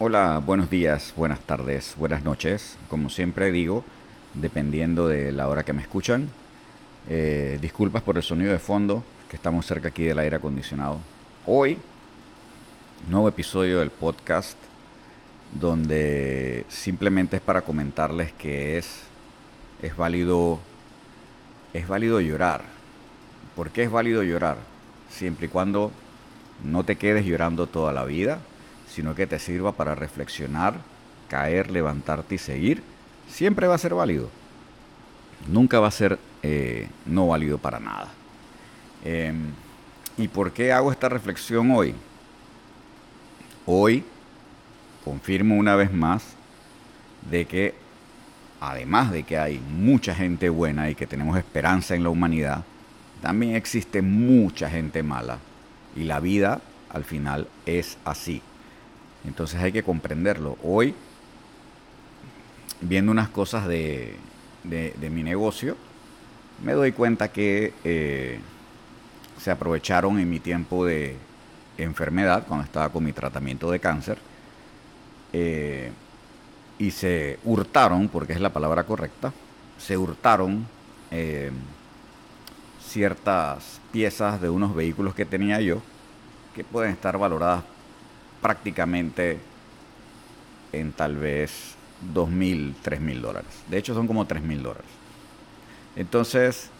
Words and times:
Hola, 0.00 0.40
buenos 0.46 0.70
días, 0.70 1.12
buenas 1.16 1.40
tardes, 1.40 1.96
buenas 1.98 2.22
noches. 2.22 2.76
Como 2.88 3.10
siempre 3.10 3.50
digo, 3.50 3.82
dependiendo 4.32 5.08
de 5.08 5.32
la 5.32 5.48
hora 5.48 5.64
que 5.64 5.72
me 5.72 5.82
escuchan. 5.82 6.28
Eh, 7.08 7.58
disculpas 7.60 8.04
por 8.04 8.16
el 8.16 8.22
sonido 8.22 8.52
de 8.52 8.60
fondo, 8.60 9.02
que 9.28 9.34
estamos 9.34 9.66
cerca 9.66 9.88
aquí 9.88 10.04
del 10.04 10.20
aire 10.20 10.36
acondicionado. 10.36 11.00
Hoy, 11.46 11.78
nuevo 13.08 13.28
episodio 13.28 13.80
del 13.80 13.90
podcast, 13.90 14.56
donde 15.52 16.64
simplemente 16.68 17.34
es 17.34 17.42
para 17.42 17.62
comentarles 17.62 18.30
que 18.30 18.78
es, 18.78 19.00
es 19.82 19.96
válido, 19.96 20.60
es 21.72 21.88
válido 21.88 22.20
llorar. 22.20 22.62
¿Por 23.56 23.70
qué 23.70 23.82
es 23.82 23.90
válido 23.90 24.22
llorar? 24.22 24.58
Siempre 25.10 25.46
y 25.46 25.48
cuando 25.48 25.90
no 26.62 26.84
te 26.84 26.94
quedes 26.94 27.26
llorando 27.26 27.66
toda 27.66 27.92
la 27.92 28.04
vida 28.04 28.38
sino 28.88 29.14
que 29.14 29.26
te 29.26 29.38
sirva 29.38 29.72
para 29.72 29.94
reflexionar, 29.94 30.74
caer, 31.28 31.70
levantarte 31.70 32.34
y 32.36 32.38
seguir, 32.38 32.82
siempre 33.28 33.66
va 33.66 33.74
a 33.74 33.78
ser 33.78 33.94
válido. 33.94 34.30
Nunca 35.46 35.80
va 35.80 35.88
a 35.88 35.92
ser 35.92 36.18
eh, 36.42 36.88
no 37.06 37.28
válido 37.28 37.58
para 37.58 37.78
nada. 37.78 38.08
Em, 39.04 39.52
¿Y 40.16 40.26
por 40.26 40.52
qué 40.52 40.72
hago 40.72 40.90
esta 40.90 41.08
reflexión 41.08 41.70
hoy? 41.70 41.94
Hoy 43.66 44.04
confirmo 45.04 45.56
una 45.56 45.76
vez 45.76 45.92
más 45.92 46.24
de 47.30 47.44
que, 47.44 47.74
además 48.60 49.12
de 49.12 49.22
que 49.22 49.38
hay 49.38 49.60
mucha 49.60 50.14
gente 50.14 50.48
buena 50.48 50.90
y 50.90 50.94
que 50.94 51.06
tenemos 51.06 51.38
esperanza 51.38 51.94
en 51.94 52.02
la 52.02 52.10
humanidad, 52.10 52.64
también 53.22 53.54
existe 53.54 54.02
mucha 54.02 54.68
gente 54.68 55.02
mala. 55.02 55.38
Y 55.94 56.04
la 56.04 56.18
vida 56.18 56.60
al 56.90 57.04
final 57.04 57.46
es 57.66 57.96
así. 58.04 58.42
Entonces 59.28 59.60
hay 59.60 59.72
que 59.72 59.82
comprenderlo. 59.82 60.56
Hoy, 60.62 60.94
viendo 62.80 63.12
unas 63.12 63.28
cosas 63.28 63.68
de, 63.68 64.16
mi 64.64 65.22
negocio, 65.22 65.76
me 66.64 66.72
doy 66.72 66.92
cuenta 66.92 67.28
que 67.28 67.74
eh, 67.84 68.40
se 69.38 69.50
aprovecharon 69.50 70.18
en 70.18 70.30
mi 70.30 70.40
tiempo 70.40 70.86
de 70.86 71.16
enfermedad, 71.76 72.44
cuando 72.48 72.64
estaba 72.64 72.88
con 72.88 73.04
mi 73.04 73.12
tratamiento 73.12 73.70
de 73.70 73.78
cáncer, 73.78 74.18
eh, 75.34 75.92
y 76.78 76.90
se 76.90 77.38
hurtaron, 77.44 78.08
porque 78.08 78.32
es 78.32 78.40
la 78.40 78.52
palabra 78.52 78.84
correcta, 78.84 79.32
se 79.76 79.98
hurtaron 79.98 80.66
eh, 81.10 81.50
ciertas 82.82 83.78
piezas 83.92 84.40
de 84.40 84.48
unos 84.48 84.74
vehículos 84.74 85.14
que 85.14 85.26
tenía 85.26 85.60
yo, 85.60 85.82
que 86.54 86.64
pueden 86.64 86.92
estar 86.92 87.18
valoradas 87.18 87.62
prácticamente 88.40 89.38
en 90.72 90.92
tal 90.92 91.16
vez 91.16 91.74
dos 92.12 92.30
mil, 92.30 92.74
tres 92.82 93.00
mil 93.00 93.20
dólares. 93.20 93.50
De 93.68 93.78
hecho 93.78 93.94
son 93.94 94.06
como 94.06 94.26
tres 94.26 94.42
mil 94.42 94.62
dólares. 94.62 94.90
Entonces, 95.96 96.70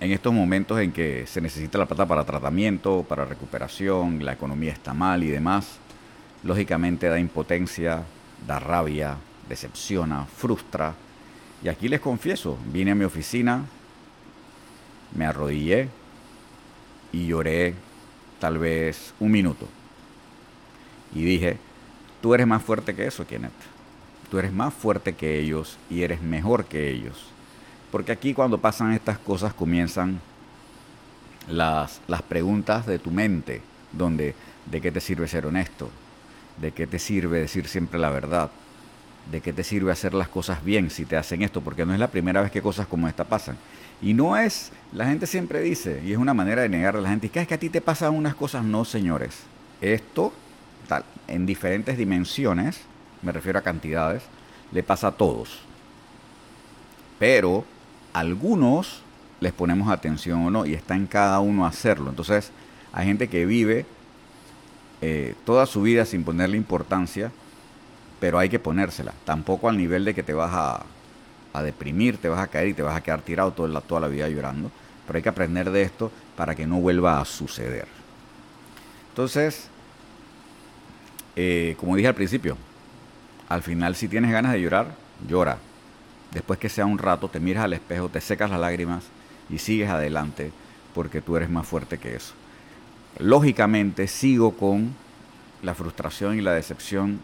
en 0.00 0.12
estos 0.12 0.32
momentos 0.32 0.78
en 0.80 0.92
que 0.92 1.26
se 1.26 1.40
necesita 1.40 1.78
la 1.78 1.86
plata 1.86 2.06
para 2.06 2.24
tratamiento, 2.24 3.04
para 3.08 3.24
recuperación, 3.24 4.24
la 4.24 4.32
economía 4.32 4.72
está 4.72 4.92
mal 4.94 5.22
y 5.22 5.28
demás, 5.28 5.78
lógicamente 6.42 7.08
da 7.08 7.18
impotencia, 7.18 8.02
da 8.46 8.58
rabia, 8.58 9.16
decepciona, 9.48 10.26
frustra. 10.26 10.94
Y 11.62 11.68
aquí 11.68 11.88
les 11.88 12.00
confieso, 12.00 12.58
vine 12.72 12.92
a 12.92 12.94
mi 12.94 13.04
oficina, 13.04 13.64
me 15.14 15.26
arrodillé 15.26 15.88
y 17.12 17.26
lloré 17.26 17.74
tal 18.38 18.58
vez 18.58 19.12
un 19.20 19.30
minuto 19.30 19.68
y 21.14 21.24
dije, 21.24 21.56
tú 22.20 22.34
eres 22.34 22.46
más 22.46 22.62
fuerte 22.62 22.94
que 22.94 23.06
eso, 23.06 23.26
Kenneth. 23.26 23.52
Tú 24.30 24.38
eres 24.38 24.52
más 24.52 24.72
fuerte 24.72 25.14
que 25.14 25.40
ellos 25.40 25.76
y 25.90 26.02
eres 26.02 26.22
mejor 26.22 26.66
que 26.66 26.90
ellos. 26.90 27.26
Porque 27.90 28.12
aquí 28.12 28.34
cuando 28.34 28.58
pasan 28.58 28.92
estas 28.92 29.18
cosas 29.18 29.52
comienzan 29.52 30.20
las, 31.48 32.00
las 32.06 32.22
preguntas 32.22 32.86
de 32.86 32.98
tu 32.98 33.10
mente, 33.10 33.60
donde 33.92 34.34
de 34.70 34.80
qué 34.80 34.92
te 34.92 35.00
sirve 35.00 35.26
ser 35.26 35.46
honesto, 35.46 35.90
de 36.60 36.70
qué 36.70 36.86
te 36.86 37.00
sirve 37.00 37.40
decir 37.40 37.66
siempre 37.66 37.98
la 37.98 38.10
verdad, 38.10 38.50
de 39.30 39.40
qué 39.40 39.52
te 39.52 39.64
sirve 39.64 39.90
hacer 39.90 40.14
las 40.14 40.28
cosas 40.28 40.64
bien 40.64 40.90
si 40.90 41.04
te 41.04 41.16
hacen 41.16 41.42
esto, 41.42 41.60
porque 41.60 41.84
no 41.84 41.92
es 41.92 41.98
la 41.98 42.08
primera 42.08 42.40
vez 42.40 42.50
que 42.50 42.62
cosas 42.62 42.86
como 42.86 43.08
esta 43.08 43.24
pasan. 43.24 43.56
Y 44.02 44.14
no 44.14 44.36
es, 44.36 44.70
la 44.92 45.06
gente 45.06 45.26
siempre 45.26 45.60
dice, 45.60 46.02
y 46.04 46.12
es 46.12 46.18
una 46.18 46.34
manera 46.34 46.62
de 46.62 46.68
negar 46.68 46.96
a 46.96 47.00
la 47.00 47.10
gente, 47.10 47.28
que 47.28 47.40
es 47.40 47.48
que 47.48 47.54
a 47.54 47.58
ti 47.58 47.68
te 47.68 47.80
pasan 47.80 48.14
unas 48.14 48.34
cosas, 48.34 48.64
no 48.64 48.84
señores. 48.84 49.40
Esto 49.80 50.32
en 51.30 51.46
diferentes 51.46 51.96
dimensiones, 51.96 52.80
me 53.22 53.32
refiero 53.32 53.58
a 53.58 53.62
cantidades, 53.62 54.22
le 54.72 54.82
pasa 54.82 55.08
a 55.08 55.12
todos. 55.12 55.60
Pero 57.18 57.64
algunos 58.12 59.02
les 59.40 59.52
ponemos 59.52 59.90
atención 59.90 60.46
o 60.46 60.50
no 60.50 60.66
y 60.66 60.74
está 60.74 60.94
en 60.94 61.06
cada 61.06 61.40
uno 61.40 61.66
hacerlo. 61.66 62.10
Entonces 62.10 62.50
hay 62.92 63.06
gente 63.06 63.28
que 63.28 63.46
vive 63.46 63.86
eh, 65.00 65.34
toda 65.44 65.66
su 65.66 65.82
vida 65.82 66.04
sin 66.04 66.24
ponerle 66.24 66.56
importancia, 66.56 67.32
pero 68.20 68.38
hay 68.38 68.48
que 68.48 68.58
ponérsela. 68.58 69.14
Tampoco 69.24 69.68
al 69.68 69.78
nivel 69.78 70.04
de 70.04 70.14
que 70.14 70.22
te 70.22 70.34
vas 70.34 70.52
a, 70.52 70.84
a 71.52 71.62
deprimir, 71.62 72.18
te 72.18 72.28
vas 72.28 72.40
a 72.40 72.48
caer 72.48 72.68
y 72.68 72.74
te 72.74 72.82
vas 72.82 72.96
a 72.96 73.02
quedar 73.02 73.22
tirado 73.22 73.52
toda 73.52 73.68
la, 73.68 73.80
toda 73.80 74.02
la 74.02 74.08
vida 74.08 74.28
llorando. 74.28 74.70
Pero 75.06 75.16
hay 75.16 75.22
que 75.22 75.28
aprender 75.28 75.70
de 75.70 75.82
esto 75.82 76.12
para 76.36 76.54
que 76.54 76.66
no 76.66 76.80
vuelva 76.80 77.20
a 77.20 77.24
suceder. 77.24 77.88
Entonces, 79.08 79.69
eh, 81.36 81.76
como 81.78 81.96
dije 81.96 82.08
al 82.08 82.14
principio, 82.14 82.56
al 83.48 83.62
final 83.62 83.96
si 83.96 84.08
tienes 84.08 84.30
ganas 84.30 84.52
de 84.52 84.60
llorar, 84.60 84.94
llora. 85.28 85.58
Después 86.32 86.58
que 86.58 86.68
sea 86.68 86.86
un 86.86 86.98
rato, 86.98 87.28
te 87.28 87.40
miras 87.40 87.64
al 87.64 87.72
espejo, 87.72 88.08
te 88.08 88.20
secas 88.20 88.50
las 88.50 88.60
lágrimas 88.60 89.04
y 89.48 89.58
sigues 89.58 89.90
adelante 89.90 90.52
porque 90.94 91.20
tú 91.20 91.36
eres 91.36 91.50
más 91.50 91.66
fuerte 91.66 91.98
que 91.98 92.14
eso. 92.14 92.34
Lógicamente 93.18 94.06
sigo 94.06 94.56
con 94.56 94.94
la 95.62 95.74
frustración 95.74 96.38
y 96.38 96.40
la 96.40 96.52
decepción 96.52 97.20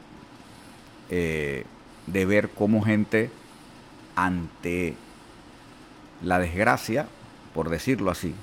eh, 1.11 1.65
de 2.07 2.27
ver 2.27 2.51
cómo 2.51 2.83
gente 2.83 3.31
ante 4.17 4.95
la 6.23 6.39
desgracia, 6.39 7.07
por 7.55 7.69
decirlo 7.69 8.11
así, 8.11 8.35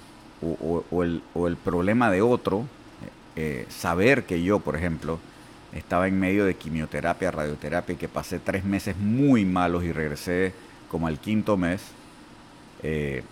o, 0.42 1.04
el, 1.04 1.58
problema 1.64 2.12
de 2.12 2.22
otro, 2.22 2.66
eh, 3.36 3.66
saber 3.70 4.26
que 4.26 4.44
yo, 4.44 4.60
por 4.60 4.76
ejemplo, 4.76 5.20
estaba 5.76 6.08
en 6.08 6.20
medio 6.20 6.46
de 6.46 6.56
quimioterapia, 6.56 7.32
radioterapia 7.32 7.94
y 7.94 7.98
que 7.98 8.08
pasé 8.08 8.40
tres 8.40 8.64
meses 8.64 8.96
muy 8.98 9.46
malos 9.46 9.84
y 9.84 9.92
regresé 9.92 10.54
como 10.90 11.08
al 11.08 11.20
quinto 11.20 11.58
mes. 11.58 11.82
Eh, 12.84 13.24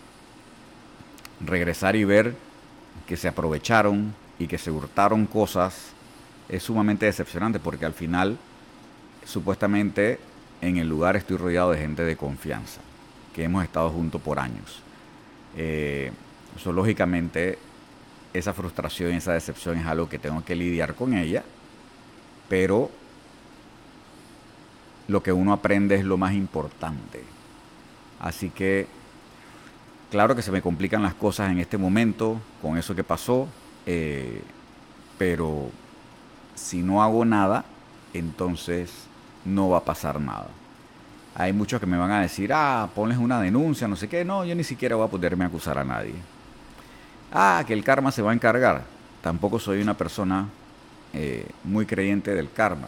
regresar 1.45 1.95
y 1.95 2.03
ver 2.03 2.35
que 3.07 3.17
se 3.17 3.27
aprovecharon 3.27 4.13
y 4.39 4.47
que 4.47 4.57
se 4.57 4.71
hurtaron 4.71 5.25
cosas 5.25 5.91
es 6.49 6.63
sumamente 6.63 7.05
decepcionante 7.05 7.59
porque 7.59 7.85
al 7.85 7.93
final 7.93 8.37
supuestamente 9.25 10.19
en 10.61 10.77
el 10.77 10.87
lugar 10.87 11.15
estoy 11.15 11.37
rodeado 11.37 11.71
de 11.71 11.79
gente 11.79 12.03
de 12.03 12.15
confianza, 12.15 12.81
que 13.33 13.43
hemos 13.43 13.63
estado 13.63 13.89
juntos 13.89 14.21
por 14.21 14.39
años. 14.39 14.81
Eh, 15.57 16.11
lógicamente 16.65 17.57
esa 18.33 18.53
frustración, 18.53 19.11
esa 19.11 19.33
decepción 19.33 19.77
es 19.77 19.85
algo 19.85 20.07
que 20.07 20.19
tengo 20.19 20.43
que 20.43 20.55
lidiar 20.55 20.95
con 20.95 21.13
ella 21.13 21.43
pero 22.51 22.91
lo 25.07 25.23
que 25.23 25.31
uno 25.31 25.53
aprende 25.53 25.95
es 25.95 26.03
lo 26.03 26.17
más 26.17 26.33
importante. 26.33 27.23
Así 28.19 28.49
que, 28.49 28.87
claro 30.09 30.35
que 30.35 30.41
se 30.41 30.51
me 30.51 30.61
complican 30.61 31.01
las 31.01 31.13
cosas 31.13 31.49
en 31.49 31.59
este 31.59 31.77
momento 31.77 32.41
con 32.61 32.77
eso 32.77 32.93
que 32.93 33.05
pasó, 33.05 33.47
eh, 33.85 34.41
pero 35.17 35.69
si 36.53 36.81
no 36.81 37.01
hago 37.01 37.23
nada, 37.23 37.63
entonces 38.13 38.91
no 39.45 39.69
va 39.69 39.77
a 39.77 39.85
pasar 39.85 40.19
nada. 40.19 40.49
Hay 41.35 41.53
muchos 41.53 41.79
que 41.79 41.85
me 41.85 41.97
van 41.97 42.11
a 42.11 42.19
decir, 42.19 42.51
ah, 42.53 42.89
ponles 42.93 43.17
una 43.17 43.39
denuncia, 43.39 43.87
no 43.87 43.95
sé 43.95 44.09
qué. 44.09 44.25
No, 44.25 44.43
yo 44.43 44.55
ni 44.55 44.65
siquiera 44.65 44.97
voy 44.97 45.05
a 45.05 45.09
poderme 45.09 45.45
acusar 45.45 45.77
a 45.77 45.85
nadie. 45.85 46.15
Ah, 47.31 47.63
que 47.65 47.71
el 47.71 47.85
karma 47.85 48.11
se 48.11 48.21
va 48.21 48.31
a 48.31 48.33
encargar. 48.33 48.83
Tampoco 49.21 49.57
soy 49.57 49.81
una 49.81 49.93
persona 49.93 50.49
eh, 51.13 51.45
muy 51.63 51.85
creyente 51.85 52.33
del 52.33 52.51
karma. 52.51 52.87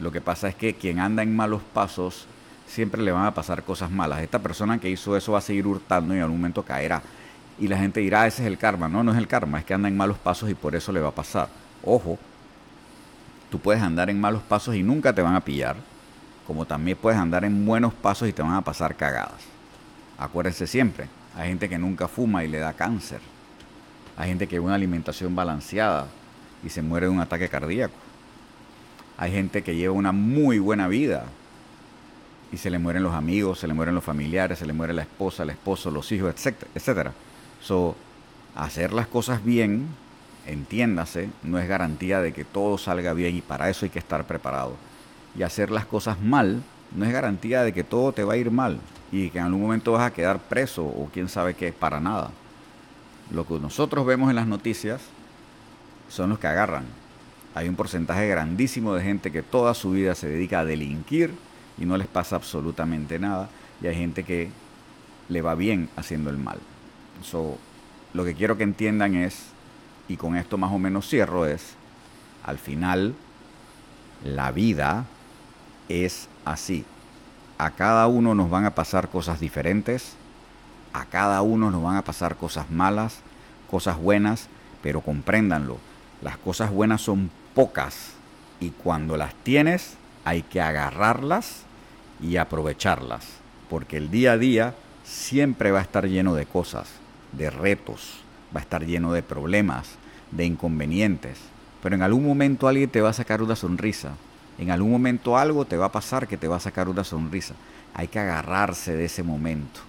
Lo 0.00 0.12
que 0.12 0.20
pasa 0.20 0.48
es 0.48 0.54
que 0.54 0.74
quien 0.74 1.00
anda 1.00 1.22
en 1.22 1.34
malos 1.34 1.62
pasos 1.72 2.26
siempre 2.68 3.02
le 3.02 3.10
van 3.10 3.26
a 3.26 3.34
pasar 3.34 3.64
cosas 3.64 3.90
malas. 3.90 4.20
Esta 4.20 4.38
persona 4.38 4.78
que 4.78 4.90
hizo 4.90 5.16
eso 5.16 5.32
va 5.32 5.38
a 5.38 5.42
seguir 5.42 5.66
hurtando 5.66 6.14
y 6.14 6.18
en 6.18 6.22
algún 6.22 6.38
momento 6.38 6.62
caerá. 6.62 7.02
Y 7.58 7.66
la 7.66 7.78
gente 7.78 8.00
dirá, 8.00 8.26
ese 8.26 8.42
es 8.42 8.46
el 8.46 8.58
karma. 8.58 8.88
No, 8.88 9.02
no 9.02 9.12
es 9.12 9.18
el 9.18 9.26
karma, 9.26 9.58
es 9.58 9.64
que 9.64 9.74
anda 9.74 9.88
en 9.88 9.96
malos 9.96 10.18
pasos 10.18 10.48
y 10.48 10.54
por 10.54 10.76
eso 10.76 10.92
le 10.92 11.00
va 11.00 11.08
a 11.08 11.14
pasar. 11.14 11.48
Ojo, 11.82 12.18
tú 13.50 13.58
puedes 13.58 13.82
andar 13.82 14.10
en 14.10 14.20
malos 14.20 14.42
pasos 14.42 14.76
y 14.76 14.82
nunca 14.82 15.12
te 15.12 15.22
van 15.22 15.34
a 15.34 15.40
pillar, 15.40 15.76
como 16.46 16.64
también 16.64 16.96
puedes 17.00 17.18
andar 17.18 17.44
en 17.44 17.66
buenos 17.66 17.94
pasos 17.94 18.28
y 18.28 18.32
te 18.32 18.42
van 18.42 18.54
a 18.54 18.62
pasar 18.62 18.94
cagadas. 18.94 19.42
Acuérdense 20.18 20.66
siempre, 20.66 21.08
hay 21.36 21.48
gente 21.48 21.68
que 21.68 21.78
nunca 21.78 22.06
fuma 22.06 22.44
y 22.44 22.48
le 22.48 22.58
da 22.58 22.72
cáncer. 22.72 23.20
Hay 24.16 24.28
gente 24.28 24.48
que 24.48 24.58
una 24.58 24.74
alimentación 24.74 25.34
balanceada 25.34 26.08
y 26.64 26.70
se 26.70 26.82
muere 26.82 27.06
de 27.06 27.12
un 27.12 27.20
ataque 27.20 27.48
cardíaco. 27.48 27.94
Hay 29.16 29.32
gente 29.32 29.62
que 29.62 29.74
lleva 29.74 29.94
una 29.94 30.12
muy 30.12 30.58
buena 30.58 30.88
vida 30.88 31.24
y 32.52 32.56
se 32.56 32.70
le 32.70 32.78
mueren 32.78 33.02
los 33.02 33.14
amigos, 33.14 33.58
se 33.58 33.66
le 33.66 33.74
mueren 33.74 33.94
los 33.94 34.04
familiares, 34.04 34.58
se 34.58 34.66
le 34.66 34.72
muere 34.72 34.92
la 34.92 35.02
esposa, 35.02 35.42
el 35.42 35.50
esposo, 35.50 35.90
los 35.90 36.10
hijos, 36.12 36.34
etcétera. 36.74 37.12
So, 37.60 37.96
hacer 38.54 38.92
las 38.92 39.06
cosas 39.06 39.44
bien, 39.44 39.86
entiéndase, 40.46 41.30
no 41.42 41.58
es 41.58 41.68
garantía 41.68 42.20
de 42.20 42.32
que 42.32 42.44
todo 42.44 42.78
salga 42.78 43.12
bien 43.12 43.36
y 43.36 43.40
para 43.40 43.68
eso 43.68 43.84
hay 43.84 43.90
que 43.90 43.98
estar 43.98 44.24
preparado. 44.26 44.76
Y 45.36 45.42
hacer 45.42 45.70
las 45.70 45.84
cosas 45.84 46.20
mal 46.20 46.62
no 46.94 47.04
es 47.04 47.12
garantía 47.12 47.62
de 47.62 47.72
que 47.72 47.84
todo 47.84 48.12
te 48.12 48.24
va 48.24 48.34
a 48.34 48.36
ir 48.38 48.50
mal 48.50 48.78
y 49.12 49.30
que 49.30 49.38
en 49.38 49.44
algún 49.44 49.62
momento 49.62 49.92
vas 49.92 50.06
a 50.06 50.12
quedar 50.12 50.38
preso 50.38 50.84
o 50.84 51.10
quién 51.12 51.28
sabe 51.28 51.54
qué, 51.54 51.72
para 51.72 52.00
nada. 52.00 52.30
Lo 53.30 53.46
que 53.46 53.58
nosotros 53.58 54.06
vemos 54.06 54.30
en 54.30 54.36
las 54.36 54.46
noticias 54.46 55.02
son 56.08 56.30
los 56.30 56.38
que 56.38 56.46
agarran. 56.46 56.84
Hay 57.54 57.68
un 57.68 57.76
porcentaje 57.76 58.28
grandísimo 58.28 58.94
de 58.94 59.02
gente 59.02 59.32
que 59.32 59.42
toda 59.42 59.74
su 59.74 59.92
vida 59.92 60.14
se 60.14 60.28
dedica 60.28 60.60
a 60.60 60.64
delinquir 60.64 61.32
y 61.78 61.86
no 61.86 61.96
les 61.96 62.06
pasa 62.06 62.36
absolutamente 62.36 63.18
nada. 63.18 63.48
Y 63.82 63.86
hay 63.86 63.94
gente 63.94 64.24
que 64.24 64.50
le 65.28 65.42
va 65.42 65.54
bien 65.54 65.88
haciendo 65.96 66.30
el 66.30 66.36
mal. 66.36 66.58
So, 67.22 67.58
lo 68.14 68.24
que 68.24 68.34
quiero 68.34 68.56
que 68.56 68.64
entiendan 68.64 69.14
es, 69.14 69.46
y 70.08 70.16
con 70.16 70.36
esto 70.36 70.56
más 70.56 70.72
o 70.72 70.78
menos 70.78 71.08
cierro, 71.08 71.46
es, 71.46 71.74
al 72.44 72.58
final, 72.58 73.14
la 74.24 74.50
vida 74.52 75.04
es 75.88 76.28
así. 76.44 76.84
A 77.58 77.72
cada 77.72 78.06
uno 78.06 78.34
nos 78.34 78.50
van 78.50 78.64
a 78.64 78.74
pasar 78.74 79.08
cosas 79.08 79.40
diferentes, 79.40 80.14
a 80.92 81.04
cada 81.06 81.42
uno 81.42 81.70
nos 81.70 81.82
van 81.82 81.96
a 81.96 82.02
pasar 82.02 82.36
cosas 82.36 82.70
malas, 82.70 83.18
cosas 83.70 83.98
buenas, 83.98 84.48
pero 84.82 85.00
compréndanlo, 85.00 85.78
las 86.22 86.36
cosas 86.38 86.70
buenas 86.70 87.00
son 87.00 87.30
pocas 87.54 88.12
y 88.60 88.70
cuando 88.70 89.16
las 89.16 89.34
tienes 89.34 89.94
hay 90.24 90.42
que 90.42 90.60
agarrarlas 90.60 91.62
y 92.20 92.36
aprovecharlas, 92.36 93.26
porque 93.70 93.96
el 93.96 94.10
día 94.10 94.32
a 94.32 94.38
día 94.38 94.74
siempre 95.04 95.70
va 95.70 95.78
a 95.78 95.82
estar 95.82 96.06
lleno 96.06 96.34
de 96.34 96.46
cosas, 96.46 96.88
de 97.32 97.50
retos, 97.50 98.20
va 98.54 98.60
a 98.60 98.62
estar 98.62 98.84
lleno 98.84 99.12
de 99.12 99.22
problemas, 99.22 99.90
de 100.30 100.44
inconvenientes, 100.44 101.38
pero 101.82 101.94
en 101.94 102.02
algún 102.02 102.26
momento 102.26 102.68
alguien 102.68 102.90
te 102.90 103.00
va 103.00 103.10
a 103.10 103.14
sacar 103.14 103.42
una 103.42 103.56
sonrisa, 103.56 104.14
en 104.58 104.72
algún 104.72 104.90
momento 104.90 105.38
algo 105.38 105.64
te 105.64 105.76
va 105.76 105.86
a 105.86 105.92
pasar 105.92 106.26
que 106.26 106.36
te 106.36 106.48
va 106.48 106.56
a 106.56 106.60
sacar 106.60 106.88
una 106.88 107.04
sonrisa. 107.04 107.54
Hay 107.94 108.08
que 108.08 108.18
agarrarse 108.18 108.96
de 108.96 109.04
ese 109.04 109.22
momento. 109.22 109.80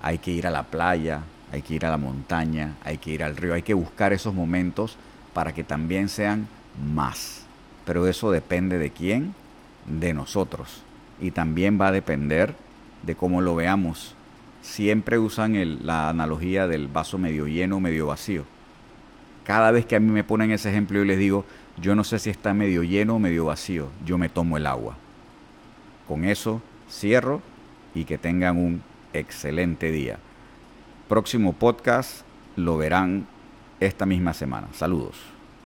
Hay 0.00 0.18
que 0.18 0.30
ir 0.30 0.46
a 0.46 0.50
la 0.50 0.62
playa, 0.62 1.22
hay 1.52 1.62
que 1.62 1.74
ir 1.74 1.86
a 1.86 1.90
la 1.90 1.98
montaña, 1.98 2.74
hay 2.84 2.98
que 2.98 3.10
ir 3.10 3.22
al 3.22 3.36
río, 3.36 3.54
hay 3.54 3.62
que 3.62 3.74
buscar 3.74 4.12
esos 4.12 4.34
momentos 4.34 4.96
para 5.32 5.52
que 5.52 5.64
también 5.64 6.08
sean 6.08 6.48
más. 6.92 7.44
Pero 7.84 8.06
eso 8.06 8.30
depende 8.30 8.78
de 8.78 8.90
quién, 8.90 9.34
de 9.86 10.14
nosotros. 10.14 10.82
Y 11.20 11.30
también 11.30 11.80
va 11.80 11.88
a 11.88 11.92
depender 11.92 12.54
de 13.02 13.14
cómo 13.14 13.40
lo 13.40 13.54
veamos. 13.54 14.14
Siempre 14.62 15.18
usan 15.18 15.84
la 15.86 16.08
analogía 16.08 16.66
del 16.66 16.88
vaso 16.88 17.18
medio 17.18 17.46
lleno, 17.46 17.80
medio 17.80 18.06
vacío. 18.06 18.44
Cada 19.44 19.70
vez 19.70 19.84
que 19.84 19.96
a 19.96 20.00
mí 20.00 20.10
me 20.10 20.24
ponen 20.24 20.50
ese 20.50 20.70
ejemplo, 20.70 20.98
yo 20.98 21.04
les 21.04 21.18
digo, 21.18 21.44
yo 21.80 21.94
no 21.94 22.04
sé 22.04 22.18
si 22.18 22.30
está 22.30 22.54
medio 22.54 22.82
lleno 22.82 23.16
o 23.16 23.18
medio 23.18 23.44
vacío, 23.44 23.88
yo 24.06 24.16
me 24.16 24.30
tomo 24.30 24.56
el 24.56 24.66
agua. 24.66 24.96
Con 26.08 26.24
eso 26.24 26.62
cierro 26.90 27.42
y 27.94 28.04
que 28.04 28.16
tengan 28.16 28.56
un 28.56 28.82
excelente 29.12 29.90
día. 29.90 30.18
Próximo 31.08 31.52
podcast 31.52 32.22
lo 32.56 32.78
verán 32.78 33.26
esta 33.78 34.06
misma 34.06 34.32
semana. 34.32 34.68
Saludos. 34.72 35.33